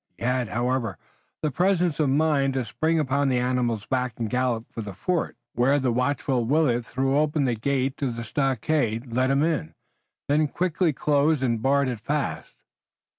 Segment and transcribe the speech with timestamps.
[0.17, 0.97] He had, however,
[1.43, 5.37] the presence of mind to spring upon the animal's back and gallop for Fort Refuge,
[5.53, 9.75] where the watchful Willet threw open the gate to the stockade, let him in,
[10.27, 12.55] then quickly closed and barred it fast.